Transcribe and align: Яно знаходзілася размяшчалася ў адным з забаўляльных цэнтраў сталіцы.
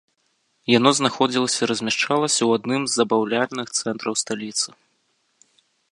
Яно 0.77 0.89
знаходзілася 0.99 1.69
размяшчалася 1.71 2.39
ў 2.47 2.51
адным 2.61 2.81
з 2.89 3.01
забаўляльных 3.03 3.67
цэнтраў 3.79 4.13
сталіцы. 4.23 4.69